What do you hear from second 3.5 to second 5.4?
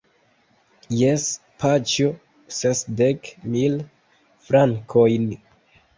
mil frankojn.